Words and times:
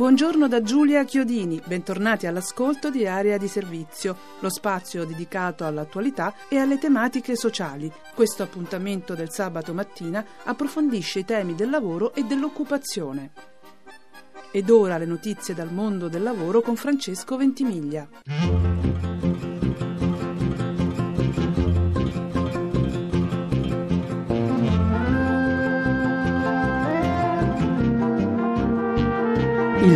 Buongiorno 0.00 0.48
da 0.48 0.62
Giulia 0.62 1.04
Chiodini, 1.04 1.60
bentornati 1.62 2.26
all'ascolto 2.26 2.88
di 2.88 3.06
Area 3.06 3.36
di 3.36 3.48
Servizio, 3.48 4.16
lo 4.40 4.48
spazio 4.48 5.04
dedicato 5.04 5.66
all'attualità 5.66 6.34
e 6.48 6.56
alle 6.56 6.78
tematiche 6.78 7.36
sociali. 7.36 7.92
Questo 8.14 8.42
appuntamento 8.42 9.14
del 9.14 9.30
sabato 9.30 9.74
mattina 9.74 10.24
approfondisce 10.44 11.18
i 11.18 11.26
temi 11.26 11.54
del 11.54 11.68
lavoro 11.68 12.14
e 12.14 12.24
dell'occupazione. 12.24 13.32
Ed 14.50 14.70
ora 14.70 14.96
le 14.96 15.04
notizie 15.04 15.52
dal 15.52 15.70
mondo 15.70 16.08
del 16.08 16.22
lavoro 16.22 16.62
con 16.62 16.76
Francesco 16.76 17.36
Ventimiglia. 17.36 18.08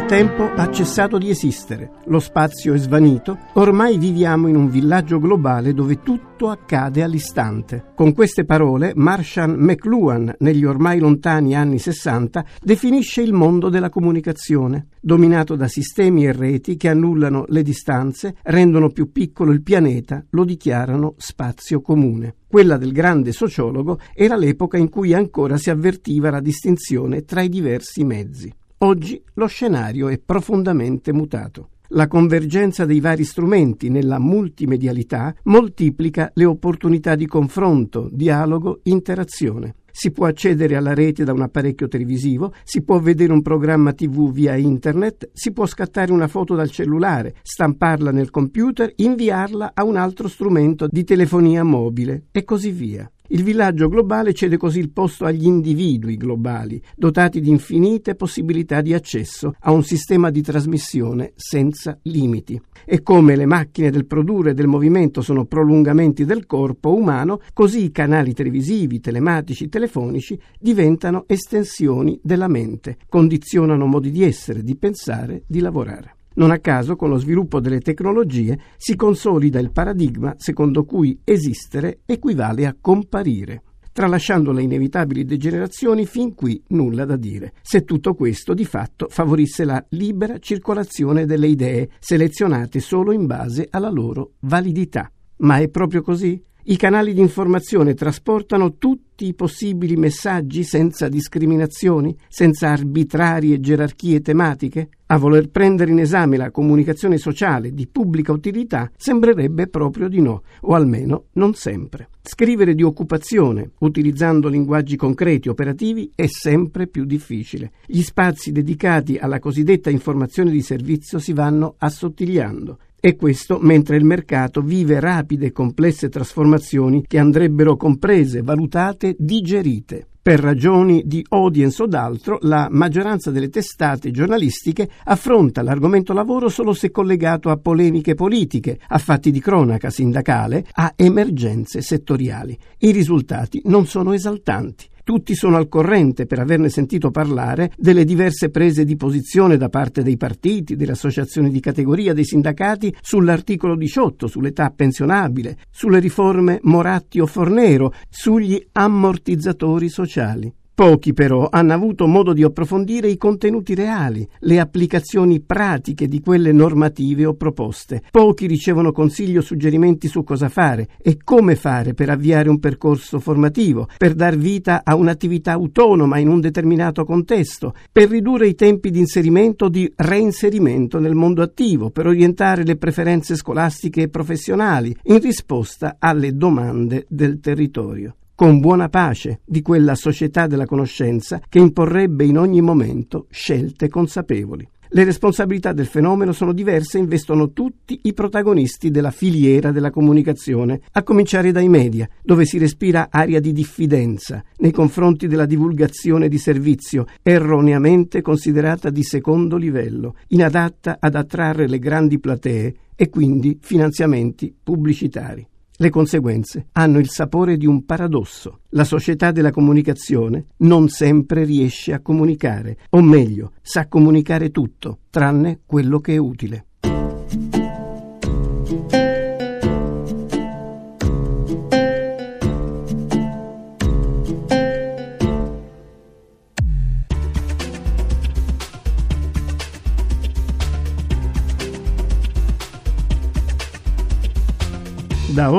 Tempo 0.07 0.53
ha 0.53 0.71
cessato 0.71 1.17
di 1.17 1.31
esistere, 1.31 1.91
lo 2.05 2.21
spazio 2.21 2.75
è 2.75 2.77
svanito, 2.77 3.39
ormai 3.55 3.97
viviamo 3.97 4.49
in 4.49 4.55
un 4.55 4.69
villaggio 4.69 5.19
globale 5.19 5.73
dove 5.73 6.03
tutto 6.03 6.51
accade 6.51 7.03
all'istante. 7.03 7.93
Con 7.95 8.13
queste 8.13 8.45
parole 8.45 8.93
Marshall 8.95 9.57
McLuhan, 9.57 10.35
negli 10.41 10.65
ormai 10.67 10.99
lontani 10.99 11.57
anni 11.57 11.79
60, 11.79 12.45
definisce 12.63 13.23
il 13.23 13.33
mondo 13.33 13.71
della 13.71 13.89
comunicazione, 13.89 14.89
dominato 15.01 15.57
da 15.57 15.69
sistemi 15.69 16.27
e 16.27 16.33
reti 16.33 16.77
che 16.77 16.91
annullano 16.91 17.47
le 17.49 17.63
distanze, 17.63 18.37
rendono 18.43 18.91
più 18.91 19.11
piccolo 19.11 19.53
il 19.53 19.63
pianeta, 19.63 20.23
lo 20.31 20.45
dichiarano 20.45 21.15
spazio 21.17 21.81
comune. 21.81 22.35
Quella 22.47 22.77
del 22.77 22.93
grande 22.93 23.33
sociologo 23.33 23.99
era 24.15 24.37
l'epoca 24.37 24.77
in 24.77 24.91
cui 24.91 25.15
ancora 25.15 25.57
si 25.57 25.71
avvertiva 25.71 26.31
la 26.31 26.41
distinzione 26.41 27.25
tra 27.25 27.41
i 27.41 27.49
diversi 27.49 28.05
mezzi. 28.05 28.55
Oggi 28.79 29.23
lo 29.35 29.47
scenario 29.47 30.09
è 30.09 30.19
profondamente 30.19 31.13
mutato. 31.13 31.71
La 31.89 32.09
convergenza 32.09 32.85
dei 32.85 32.99
vari 32.99 33.25
strumenti 33.25 33.89
nella 33.89 34.19
multimedialità 34.19 35.35
moltiplica 35.45 36.31
le 36.35 36.45
opportunità 36.45 37.15
di 37.15 37.27
confronto, 37.27 38.09
dialogo, 38.11 38.81
interazione. 38.85 39.77
Si 39.93 40.11
può 40.11 40.27
accedere 40.27 40.75
alla 40.75 40.93
rete 40.93 41.23
da 41.23 41.33
un 41.33 41.43
apparecchio 41.43 41.87
televisivo, 41.87 42.53
si 42.65 42.83
può 42.83 42.99
vedere 42.99 43.33
un 43.33 43.43
programma 43.43 43.93
TV 43.93 44.33
via 44.33 44.57
internet, 44.57 45.31
si 45.33 45.53
può 45.53 45.67
scattare 45.67 46.11
una 46.11 46.27
foto 46.27 46.57
dal 46.57 46.69
cellulare, 46.69 47.37
stamparla 47.43 48.11
nel 48.11 48.31
computer, 48.31 48.93
inviarla 48.97 49.71
a 49.73 49.85
un 49.85 49.97
altro 49.97 50.27
strumento 50.27 50.89
di 50.89 51.05
telefonia 51.05 51.63
mobile 51.63 52.25
e 52.33 52.43
così 52.43 52.73
via. 52.73 53.09
Il 53.35 53.43
villaggio 53.43 53.89
globale 53.89 54.33
cede 54.33 54.57
così 54.57 54.79
il 54.79 54.93
posto 54.93 55.25
agli 55.25 55.47
individui 55.47 56.17
globali, 56.17 56.81
dotati 56.95 57.41
di 57.41 57.51
infinite 57.51 58.15
possibilità 58.15 58.81
di 58.81 58.95
accesso 58.95 59.57
a 59.59 59.73
un 59.73 59.83
sistema 59.83 60.31
di 60.31 60.41
trasmissione 60.41 61.33
senza 61.35 61.99
limiti. 62.03 62.61
E 62.85 63.03
come 63.03 63.35
le 63.35 63.45
macchine 63.45 63.91
del 63.91 64.07
produrre 64.07 64.51
e 64.51 64.55
del 64.55 64.69
movimento 64.69 65.21
sono 65.21 65.47
prolungamenti 65.47 66.25
del 66.25 66.47
corpo 66.47 66.95
umano, 66.95 67.41
così 67.53 67.83
i 67.87 67.91
canali 67.91 68.35
televisivi, 68.35 69.01
telematici, 69.01 69.69
telefonici 69.69 70.39
diventano 70.61 71.25
estensioni 71.27 72.17
della 72.23 72.47
mente, 72.47 72.99
condizionano 73.09 73.87
modi 73.87 74.13
di 74.13 74.23
essere, 74.23 74.63
di 74.63 74.77
pensare, 74.77 75.43
di 75.49 75.59
lavorare. 75.59 76.19
Non 76.35 76.51
a 76.51 76.59
caso, 76.59 76.97
con 76.97 77.09
lo 77.09 77.19
sviluppo 77.19 77.61
delle 77.61 77.81
tecnologie, 77.81 78.59
si 78.77 78.97
consolida 78.97 79.61
il 79.61 79.71
paradigma 79.71 80.35
secondo 80.37 80.85
cui 80.85 81.21
esistere 81.25 82.01
equivale 82.07 82.67
a 82.67 82.77
comparire 82.81 83.63
tralasciando 83.95 84.51
le 84.51 84.63
inevitabili 84.63 85.25
degenerazioni 85.25 86.05
fin 86.05 86.35
qui 86.35 86.61
nulla 86.71 87.05
da 87.05 87.17
dire, 87.17 87.53
se 87.63 87.85
tutto 87.85 88.15
questo 88.15 88.53
di 88.53 88.65
fatto 88.65 89.07
favorisse 89.09 89.65
la 89.65 89.83
libera 89.91 90.39
circolazione 90.39 91.27
delle 91.27 91.47
idee, 91.47 91.91
selezionate 92.01 92.81
solo 92.81 93.13
in 93.13 93.27
base 93.27 93.69
alla 93.71 93.91
loro 93.91 94.33
validità. 94.41 95.09
Ma 95.37 95.59
è 95.59 95.69
proprio 95.69 96.03
così? 96.03 96.43
I 96.67 96.77
canali 96.79 97.13
di 97.13 97.21
informazione 97.21 97.93
trasportano 97.93 98.79
tutti 98.79 99.27
i 99.27 99.35
possibili 99.35 99.97
messaggi 99.97 100.65
senza 100.65 101.11
discriminazioni, 101.11 102.17
senza 102.27 102.71
arbitrarie 102.71 103.61
gerarchie 103.61 104.23
tematiche? 104.23 104.89
A 105.09 105.19
voler 105.19 105.51
prendere 105.51 105.91
in 105.91 105.99
esame 105.99 106.39
la 106.39 106.51
comunicazione 106.51 107.19
sociale 107.19 107.75
di 107.75 107.87
pubblica 107.87 108.33
utilità 108.33 108.91
sembrerebbe 108.97 109.67
proprio 109.67 110.09
di 110.09 110.23
no, 110.23 110.43
o 110.63 110.73
almeno 110.73 111.27
non 111.33 111.53
sempre. 111.53 112.09
Scrivere 112.23 112.75
di 112.75 112.83
occupazione, 112.83 113.73
utilizzando 113.81 114.49
linguaggi 114.49 114.97
concreti 114.97 115.51
operativi, 115.51 116.11
è 116.15 116.25
sempre 116.27 116.87
più 116.87 117.05
difficile. 117.05 117.73
Gli 117.85 118.01
spazi 118.01 118.51
dedicati 118.51 119.19
alla 119.19 119.39
cosiddetta 119.39 119.91
informazione 119.91 120.51
di 120.51 120.63
servizio 120.63 121.19
si 121.19 121.35
vanno 121.35 121.75
assottigliando. 121.77 122.79
E 123.07 123.17
questo 123.17 123.59
mentre 123.61 123.99
il 123.99 124.05
mercato 124.07 124.63
vive 124.63 124.99
rapide 124.99 125.49
e 125.49 125.53
complesse 125.53 126.09
trasformazioni 126.09 127.05
che 127.07 127.19
andrebbero 127.19 127.77
comprese, 127.77 128.41
valutate, 128.41 129.15
digerite. 129.19 130.07
Per 130.23 130.41
ragioni 130.41 131.03
di 131.05 131.23
audience 131.29 131.83
o 131.83 131.87
d'altro, 131.87 132.39
la 132.41 132.69
maggioranza 132.71 133.31
delle 133.31 133.51
testate 133.51 134.11
giornalistiche 134.11 134.89
affronta 135.05 135.61
l'argomento 135.61 136.15
lavoro 136.15 136.49
solo 136.49 136.73
se 136.73 136.91
collegato 136.91 137.51
a 137.51 137.59
polemiche 137.59 138.15
politiche, 138.15 138.79
a 138.89 138.97
fatti 138.97 139.31
di 139.31 139.39
cronaca 139.39 139.91
sindacale, 139.91 140.65
a 140.73 140.95
emergenze 140.97 141.83
settoriali. 141.83 142.59
I 142.79 142.91
risultati 142.91 143.61
non 143.67 143.85
sono 143.85 144.15
esaltanti. 144.15 144.87
Tutti 145.05 145.35
sono 145.35 145.59
al 145.59 145.69
corrente, 145.69 146.25
per 146.25 146.39
averne 146.39 146.71
sentito 146.71 147.11
parlare, 147.11 147.73
delle 147.77 148.07
diverse 148.07 148.49
prese 148.49 148.87
di 148.87 148.97
posizione 148.97 149.59
da 149.59 149.69
parte 149.69 150.03
dei 150.03 150.17
partiti, 150.17 150.77
delle 150.77 150.93
associazioni 150.93 151.51
di 151.51 151.61
categoria, 151.61 152.15
dei 152.15 152.25
sindacati 152.25 152.95
sull'articolo 153.03 153.77
18, 153.77 154.27
sull'età 154.27 154.73
pensionabile, 154.75 155.59
sulle 155.71 155.99
riforme 155.99 156.59
Moratti 156.63 157.21
o 157.21 157.27
Fornero, 157.27 157.93
sugli 158.09 158.59
ammortizzatori 158.73 159.91
sociali. 159.91 160.51
Pochi 160.77 161.13
però 161.13 161.47
hanno 161.53 161.73
avuto 161.73 162.09
modo 162.09 162.33
di 162.33 162.43
approfondire 162.43 163.09
i 163.09 163.17
contenuti 163.17 163.77
reali, 163.77 164.29
le 164.41 164.59
applicazioni 164.59 165.39
pratiche 165.39 166.09
di 166.09 166.21
quelle 166.21 166.51
normative 166.51 167.27
o 167.27 167.35
proposte. 167.35 168.03
Pochi 168.11 168.49
ricevono 168.49 168.91
consigli 168.91 169.37
o 169.37 169.41
suggerimenti 169.41 170.09
su 170.09 170.25
cosa 170.25 170.49
fare 170.49 170.89
e 171.01 171.19
come 171.23 171.55
fare 171.55 171.95
per 171.95 172.11
avviare 172.11 172.49
un 172.49 172.59
percorso 172.59 173.21
formativo, 173.21 173.89
per 173.97 174.15
dar 174.15 174.37
vita 174.37 174.81
a 174.83 174.97
un'attività 174.97 175.53
autonoma 175.53 176.19
in 176.19 176.27
un 176.27 176.41
determinato 176.41 177.05
contesto, 177.05 177.73
per 177.93 178.09
ridurre 178.09 178.49
i 178.49 178.57
tempi 178.57 178.91
di 178.91 178.99
inserimento 178.99 179.67
o 179.67 179.69
di 179.69 179.89
reinserimento 179.95 180.99
nel 180.99 181.15
mondo 181.15 181.43
attivo, 181.43 181.91
per 181.91 182.09
orientare 182.09 182.65
le 182.65 182.75
preferenze 182.75 183.37
scolastiche 183.37 184.03
e 184.03 184.09
professionali 184.09 184.93
in 185.05 185.21
risposta 185.21 185.99
alle 186.01 186.37
domande 186.37 187.07
del 187.09 187.39
territorio 187.39 188.17
con 188.35 188.59
buona 188.59 188.89
pace 188.89 189.41
di 189.45 189.63
quella 189.63 189.95
società 189.95 190.47
della 190.47 190.67
conoscenza 190.67 191.41
che 191.49 191.59
imporrebbe 191.59 192.25
in 192.25 192.39
ogni 192.39 192.61
momento 192.61 193.27
scelte 193.31 193.89
consapevoli. 193.89 194.69
Le 194.89 195.03
responsabilità 195.03 195.73
del 195.73 195.87
fenomeno 195.87 196.33
sono 196.33 196.53
diverse 196.53 196.99
e 196.99 197.01
investono 197.01 197.51
tutti 197.53 197.99
i 198.03 198.13
protagonisti 198.13 198.93
della 198.93 199.11
filiera 199.11 199.73
della 199.73 199.91
comunicazione, 199.91 200.83
a 200.93 201.03
cominciare 201.03 201.51
dai 201.51 201.69
media, 201.69 202.09
dove 202.23 202.45
si 202.45 202.59
respira 202.59 203.09
aria 203.11 203.41
di 203.41 203.53
diffidenza 203.53 204.45
nei 204.59 204.71
confronti 204.71 205.27
della 205.27 205.47
divulgazione 205.47 206.29
di 206.29 206.39
servizio, 206.39 207.07
erroneamente 207.23 208.23
considerata 208.23 208.91
di 208.91 209.03
secondo 209.03 209.57
livello, 209.57 210.15
inadatta 210.29 210.99
ad 211.01 211.17
attrarre 211.17 211.67
le 211.67 211.81
grandi 211.81 212.21
platee 212.21 212.75
e 212.95 213.09
quindi 213.09 213.59
finanziamenti 213.61 214.55
pubblicitari. 214.63 215.45
Le 215.77 215.91
conseguenze 215.91 216.69
hanno 216.73 217.01
il 217.01 217.09
sapore 217.09 217.57
di 217.57 217.67
un 217.67 217.85
paradosso. 217.85 218.61
La 218.71 218.85
società 218.85 219.33
della 219.33 219.51
comunicazione 219.51 220.47
non 220.59 220.89
sempre 220.89 221.43
riesce 221.43 221.93
a 221.93 222.01
comunicare, 222.01 222.79
o 222.91 223.03
meglio, 223.03 223.53
sa 223.61 223.89
comunicare 223.89 224.51
tutto, 224.51 224.99
tranne 225.11 225.63
quello 225.67 225.99
che 225.99 226.15
è 226.15 226.17
utile. 226.17 226.67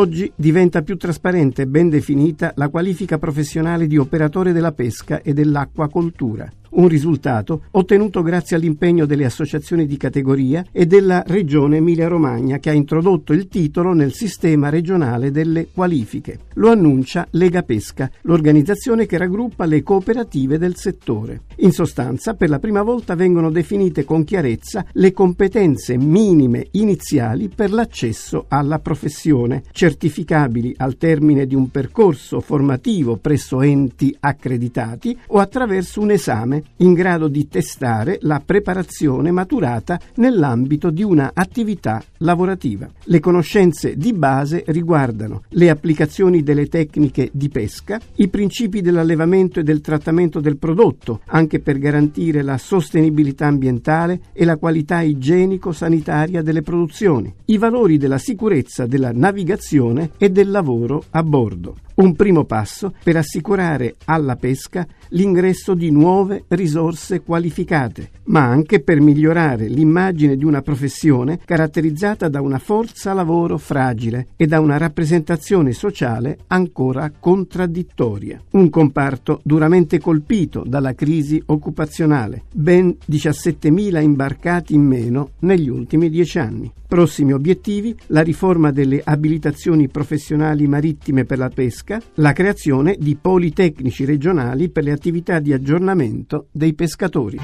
Oggi 0.06 0.32
diventa 0.36 0.84
più 0.84 0.98
trasparente 0.98 1.64
e 1.64 1.68
ben 1.68 1.90
definita 1.90 2.54
la 2.58 2.70
qualifica 2.70 3.18
professionale 3.18 3.88
di 3.88 3.98
operatore 3.98 4.54
della 4.54 4.72
pesca 4.72 5.20
e 5.24 5.34
dell'acquacoltura 5.34 6.48
un 6.76 6.88
risultato 6.88 7.64
ottenuto 7.72 8.22
grazie 8.22 8.56
all'impegno 8.56 9.06
delle 9.06 9.26
associazioni 9.26 9.86
di 9.86 9.98
categoria 9.98 10.66
e 10.72 10.86
della 10.86 11.24
Regione 11.26 11.78
Emilia-Romagna 11.78 12.58
che 12.60 12.70
ha 12.70 12.74
introdotto 12.74 13.34
il 13.34 13.48
titolo 13.48 13.94
nel 13.94 14.14
sistema 14.14 14.70
regionale 14.70 15.32
delle 15.32 15.68
qualifiche. 15.74 16.40
Lo 16.56 16.70
annuncia 16.70 17.28
Lega 17.32 17.64
Pesca, 17.64 18.10
l'organizzazione 18.22 19.06
che 19.06 19.18
raggruppa 19.18 19.66
le 19.66 19.84
cooperative 19.84 20.58
del 20.58 20.76
settore. 20.76 21.42
In 21.58 21.72
sostanza, 21.72 22.34
per 22.34 22.50
la 22.50 22.60
prima 22.60 22.82
volta 22.82 23.16
vengono 23.16 23.50
definite 23.50 24.04
con 24.04 24.24
chiarezza 24.24 24.86
le 24.94 25.12
competenze 25.12 25.98
minime 25.98 26.68
iniziali 26.72 27.50
per 27.50 27.72
l'accesso 27.72 28.46
alla 28.48 28.80
professione, 28.80 29.64
certificabili 29.72 30.74
al 30.78 30.98
termine 30.98 31.46
di 31.46 31.56
un 31.56 31.70
percorso 31.70 32.40
formativo 32.40 33.18
presso 33.18 33.62
enti 33.62 34.16
accreditati 34.20 35.18
o 35.28 35.40
attraverso 35.40 36.02
un 36.02 36.12
esame 36.12 36.64
in 36.78 36.94
grado 36.94 37.28
di 37.28 37.48
testare 37.48 38.18
la 38.22 38.42
preparazione 38.44 39.32
maturata 39.32 40.00
nell'ambito 40.16 40.90
di 40.90 41.04
una 41.04 41.32
attività 41.34 42.04
lavorativa. 42.18 42.90
Le 43.04 43.20
conoscenze 43.20 43.96
di 43.96 44.14
base 44.14 44.64
riguardano 44.68 45.44
le 45.50 45.70
applicazioni 45.70 46.44
delle 46.44 46.68
tecniche 46.68 47.30
di 47.32 47.50
pesca, 47.50 48.00
i 48.16 48.28
principi 48.28 48.82
dell'allevamento 48.82 49.60
e 49.60 49.64
del 49.64 49.82
trattamento 49.82 50.40
del 50.40 50.58
prodotto, 50.58 51.22
anche 51.28 51.60
per 51.60 51.78
garantire 51.78 52.42
la 52.42 52.58
sostenibilità 52.58 53.48
ambientale 53.48 54.20
e 54.34 54.46
la 54.46 54.58
qualità 54.58 55.02
igienico-sanitaria 55.02 56.42
delle 56.42 56.62
produzioni, 56.62 57.34
i 57.46 57.58
valori 57.58 57.98
della 57.98 58.18
sicurezza 58.18 58.86
della 58.86 59.12
navigazione 59.12 60.12
e 60.18 60.30
del 60.30 60.52
lavoro 60.52 61.04
a 61.12 61.24
bordo. 61.24 61.78
Un 61.96 62.14
primo 62.14 62.44
passo 62.44 62.94
per 63.02 63.16
assicurare 63.16 63.96
alla 64.04 64.36
pesca 64.36 64.86
l'ingresso 65.10 65.74
di 65.74 65.92
nuove 65.92 66.44
risorse 66.50 67.22
qualificate, 67.22 68.10
ma 68.26 68.44
anche 68.44 68.82
per 68.82 69.00
migliorare 69.00 69.70
l'immagine 69.70 70.36
di 70.36 70.44
una 70.44 70.62
professione 70.62 71.40
caratterizzata 71.46 72.28
da 72.28 72.42
una 72.42 72.58
forza 72.58 73.14
lavoro 73.14 73.58
fragile 73.58 74.28
e 74.36 74.46
da 74.46 74.60
una 74.60 74.76
rappresentazione 74.76 75.72
sociale 75.72 76.40
ancora 76.48 77.10
contraddittoria. 77.18 78.42
Un 78.52 78.70
comparto 78.70 79.40
duramente 79.44 79.98
colpito 80.00 80.64
dalla 80.66 80.94
crisi 80.94 81.42
occupazionale, 81.46 82.44
ben 82.52 82.94
17.000 83.10 84.02
imbarcati 84.02 84.74
in 84.74 84.84
meno 84.84 85.30
negli 85.40 85.70
ultimi 85.70 86.10
dieci 86.10 86.40
anni. 86.40 86.70
Prossimi 86.88 87.34
obiettivi, 87.34 87.96
la 88.08 88.22
riforma 88.22 88.72
delle 88.72 89.02
abilitazioni 89.04 89.88
professionali 89.88 90.68
marittime 90.68 91.26
per 91.26 91.40
la 91.40 91.50
pesca, 91.50 91.85
la 92.16 92.34
creazione 92.34 92.96
di 93.00 93.16
poli 93.16 93.52
tecnici 93.52 94.06
regionali 94.06 94.70
per 94.70 94.84
le 94.84 94.92
attività 94.92 95.40
di 95.40 95.54
aggiornamento 95.54 96.48
dei 96.52 96.74
pescatori. 96.74 97.38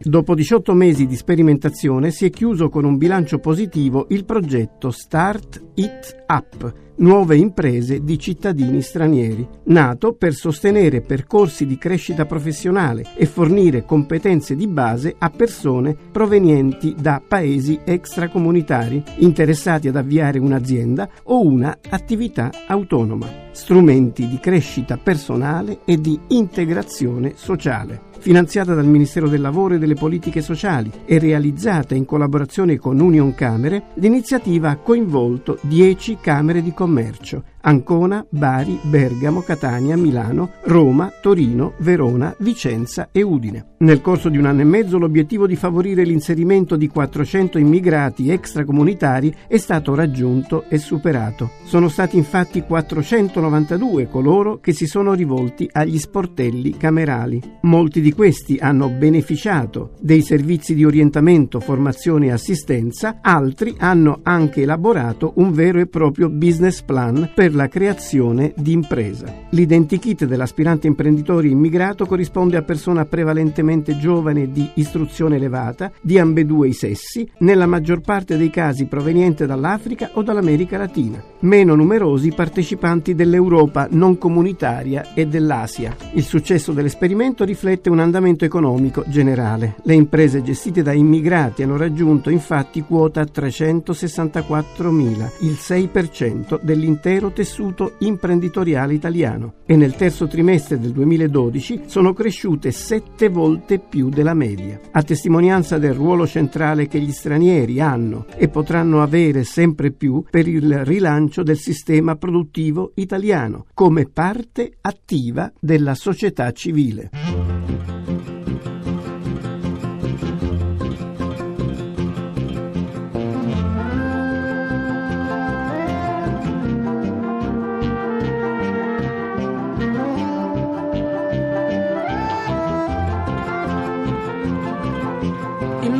Dopo 0.00 0.34
18 0.34 0.74
mesi 0.74 1.06
di 1.06 1.16
sperimentazione 1.16 2.10
si 2.10 2.24
è 2.24 2.30
chiuso 2.30 2.68
con 2.68 2.84
un 2.84 2.96
bilancio 2.96 3.38
positivo 3.38 4.06
il 4.10 4.24
progetto 4.24 4.90
Start 4.90 5.62
It 5.74 6.24
Up, 6.28 6.87
nuove 6.98 7.36
imprese 7.36 8.02
di 8.02 8.18
cittadini 8.18 8.80
stranieri, 8.82 9.46
nato 9.64 10.14
per 10.14 10.34
sostenere 10.34 11.00
percorsi 11.00 11.66
di 11.66 11.76
crescita 11.78 12.24
professionale 12.24 13.04
e 13.14 13.26
fornire 13.26 13.84
competenze 13.84 14.54
di 14.56 14.66
base 14.66 15.14
a 15.18 15.30
persone 15.30 15.96
provenienti 16.10 16.94
da 16.98 17.20
paesi 17.26 17.80
extracomunitari 17.84 19.02
interessati 19.16 19.88
ad 19.88 19.96
avviare 19.96 20.38
un'azienda 20.38 21.08
o 21.24 21.44
una 21.44 21.78
attività 21.90 22.50
autonoma, 22.66 23.47
strumenti 23.58 24.28
di 24.28 24.38
crescita 24.38 24.96
personale 24.96 25.80
e 25.84 26.00
di 26.00 26.16
integrazione 26.28 27.32
sociale 27.34 28.06
finanziata 28.18 28.74
dal 28.74 28.86
Ministero 28.86 29.28
del 29.28 29.40
Lavoro 29.40 29.74
e 29.74 29.78
delle 29.78 29.94
Politiche 29.94 30.42
Sociali 30.42 30.90
e 31.04 31.18
realizzata 31.18 31.94
in 31.94 32.04
collaborazione 32.04 32.76
con 32.76 33.00
Union 33.00 33.34
Camere, 33.34 33.90
l'iniziativa 33.94 34.70
ha 34.70 34.76
coinvolto 34.76 35.58
10 35.62 36.18
Camere 36.20 36.62
di 36.62 36.72
Commercio, 36.72 37.44
Ancona, 37.62 38.24
Bari, 38.28 38.78
Bergamo, 38.82 39.42
Catania, 39.42 39.96
Milano, 39.96 40.50
Roma, 40.62 41.12
Torino, 41.20 41.74
Verona, 41.78 42.34
Vicenza 42.38 43.08
e 43.12 43.22
Udine. 43.22 43.74
Nel 43.78 44.00
corso 44.00 44.28
di 44.28 44.38
un 44.38 44.46
anno 44.46 44.62
e 44.62 44.64
mezzo 44.64 44.98
l'obiettivo 44.98 45.46
di 45.46 45.54
favorire 45.54 46.02
l'inserimento 46.02 46.76
di 46.76 46.88
400 46.88 47.58
immigrati 47.58 48.30
extracomunitari 48.30 49.32
è 49.46 49.56
stato 49.56 49.94
raggiunto 49.94 50.64
e 50.68 50.78
superato. 50.78 51.50
Sono 51.64 51.88
stati 51.88 52.16
infatti 52.16 52.62
492 52.62 54.08
coloro 54.08 54.58
che 54.58 54.72
si 54.72 54.86
sono 54.86 55.14
rivolti 55.14 55.68
agli 55.70 55.98
sportelli 55.98 56.76
camerali. 56.76 57.40
Molti 57.62 58.00
di 58.00 58.12
questi 58.12 58.56
hanno 58.58 58.88
beneficiato 58.88 59.92
dei 60.00 60.22
servizi 60.22 60.74
di 60.74 60.84
orientamento, 60.84 61.60
formazione 61.60 62.26
e 62.26 62.32
assistenza, 62.32 63.18
altri 63.20 63.74
hanno 63.78 64.20
anche 64.22 64.62
elaborato 64.62 65.34
un 65.36 65.52
vero 65.52 65.78
e 65.78 65.86
proprio 65.86 66.28
business 66.28 66.82
plan 66.82 67.30
per 67.34 67.54
la 67.58 67.66
creazione 67.66 68.52
di 68.54 68.70
impresa. 68.70 69.34
L'identikit 69.50 70.26
dell'aspirante 70.26 70.86
imprenditore 70.86 71.48
immigrato 71.48 72.06
corrisponde 72.06 72.56
a 72.56 72.62
persona 72.62 73.04
prevalentemente 73.04 73.98
giovane 73.98 74.52
di 74.52 74.70
istruzione 74.74 75.34
elevata, 75.36 75.90
di 76.00 76.20
ambedue 76.20 76.68
i 76.68 76.72
sessi, 76.72 77.28
nella 77.38 77.66
maggior 77.66 78.00
parte 78.00 78.36
dei 78.36 78.48
casi 78.48 78.84
proveniente 78.84 79.44
dall'Africa 79.44 80.10
o 80.12 80.22
dall'America 80.22 80.78
Latina. 80.78 81.20
Meno 81.40 81.74
numerosi 81.74 82.30
partecipanti 82.30 83.16
dell'Europa 83.16 83.88
non 83.90 84.18
comunitaria 84.18 85.12
e 85.12 85.26
dell'Asia. 85.26 85.96
Il 86.12 86.22
successo 86.22 86.70
dell'esperimento 86.70 87.44
riflette 87.44 87.90
un 87.90 87.98
andamento 87.98 88.44
economico 88.44 89.02
generale. 89.08 89.74
Le 89.82 89.94
imprese 89.94 90.42
gestite 90.42 90.82
da 90.82 90.92
immigrati 90.92 91.64
hanno 91.64 91.76
raggiunto 91.76 92.30
infatti 92.30 92.82
quota 92.82 93.22
364.000, 93.22 95.30
il 95.40 95.56
6% 95.58 96.60
dell'intero 96.62 97.32
tessuto 97.38 97.94
imprenditoriale 97.98 98.94
italiano 98.94 99.58
e 99.64 99.76
nel 99.76 99.94
terzo 99.94 100.26
trimestre 100.26 100.80
del 100.80 100.90
2012 100.90 101.82
sono 101.86 102.12
cresciute 102.12 102.72
sette 102.72 103.28
volte 103.28 103.78
più 103.78 104.08
della 104.08 104.34
media, 104.34 104.80
a 104.90 105.04
testimonianza 105.04 105.78
del 105.78 105.94
ruolo 105.94 106.26
centrale 106.26 106.88
che 106.88 106.98
gli 106.98 107.12
stranieri 107.12 107.80
hanno 107.80 108.26
e 108.34 108.48
potranno 108.48 109.02
avere 109.02 109.44
sempre 109.44 109.92
più 109.92 110.24
per 110.28 110.48
il 110.48 110.84
rilancio 110.84 111.44
del 111.44 111.58
sistema 111.58 112.16
produttivo 112.16 112.90
italiano 112.96 113.66
come 113.72 114.06
parte 114.06 114.72
attiva 114.80 115.52
della 115.60 115.94
società 115.94 116.50
civile. 116.50 117.97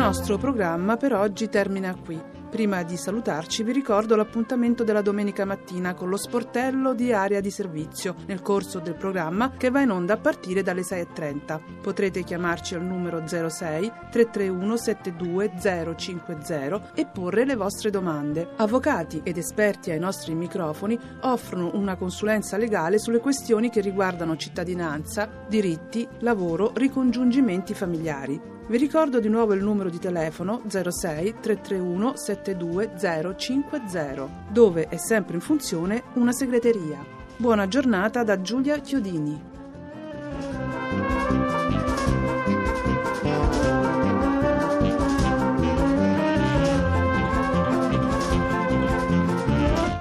Nostro 0.09 0.39
programma 0.39 0.97
per 0.97 1.13
oggi 1.13 1.51
termina 1.51 1.95
qui. 1.95 2.19
Prima 2.51 2.83
di 2.83 2.97
salutarci 2.97 3.63
vi 3.63 3.73
ricordo 3.73 4.17
l'appuntamento 4.17 4.83
della 4.83 5.03
domenica 5.03 5.45
mattina 5.45 5.93
con 5.93 6.09
lo 6.09 6.17
sportello 6.17 6.95
di 6.95 7.13
area 7.13 7.41
di 7.41 7.51
servizio 7.51 8.15
nel 8.25 8.41
corso 8.41 8.79
del 8.79 8.95
programma 8.95 9.51
che 9.59 9.69
va 9.69 9.83
in 9.83 9.91
onda 9.91 10.15
a 10.15 10.17
partire 10.17 10.63
dalle 10.63 10.81
6.30. 10.81 11.61
Potrete 11.83 12.25
chiamarci 12.25 12.75
al 12.75 12.85
numero 12.85 13.27
06 13.27 13.93
331 14.11 14.77
72 14.79 15.53
050 15.95 16.93
e 16.95 17.05
porre 17.05 17.45
le 17.45 17.55
vostre 17.55 17.91
domande. 17.91 18.49
Avvocati 18.57 19.21
ed 19.23 19.37
esperti 19.37 19.91
ai 19.91 19.99
nostri 19.99 20.35
microfoni 20.35 20.99
offrono 21.21 21.73
una 21.75 21.97
consulenza 21.97 22.57
legale 22.57 22.99
sulle 22.99 23.21
questioni 23.21 23.69
che 23.69 23.83
riguardano 23.83 24.37
cittadinanza, 24.37 25.29
diritti, 25.47 26.09
lavoro, 26.21 26.73
ricongiungimenti 26.75 27.75
familiari. 27.75 28.57
Vi 28.69 28.77
ricordo 28.77 29.19
di 29.19 29.31
nuovo 29.31 29.55
il 29.55 29.63
numero 29.63 29.89
di 29.89 29.99
telefono 29.99 30.61
06 30.69 31.37
331 31.41 32.17
72 32.17 33.35
050, 33.35 34.29
dove 34.51 34.89
è 34.89 34.99
sempre 34.99 35.37
in 35.37 35.41
funzione 35.41 36.03
una 36.17 36.33
segreteria. 36.33 37.03
Buona 37.39 37.67
giornata 37.67 38.23
da 38.25 38.43
Giulia 38.43 38.77
Chiodini. 38.77 39.43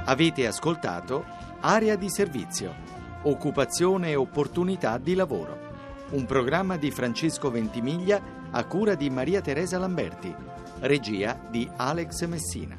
Avete 0.04 0.46
ascoltato 0.46 1.24
Area 1.62 1.96
di 1.96 2.10
servizio, 2.10 2.76
occupazione 3.22 4.10
e 4.10 4.16
opportunità 4.16 4.98
di 4.98 5.16
lavoro. 5.16 5.58
Un 6.10 6.26
programma 6.26 6.76
di 6.76 6.92
Francesco 6.92 7.50
Ventimiglia 7.50 8.37
a 8.52 8.64
cura 8.66 8.96
di 8.96 9.10
Maria 9.10 9.42
Teresa 9.42 9.78
Lamberti, 9.78 10.34
regia 10.80 11.40
di 11.50 11.70
Alex 11.76 12.26
Messina. 12.26 12.78